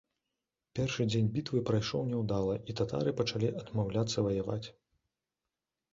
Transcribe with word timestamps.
Першы 0.79 1.05
дзень 1.11 1.27
бітвы 1.35 1.61
прайшоў 1.69 2.01
няўдала 2.13 2.55
і 2.73 2.77
татары 2.79 3.15
пачалі 3.23 3.53
адмаўляцца 3.63 4.17
ваяваць. 4.29 4.65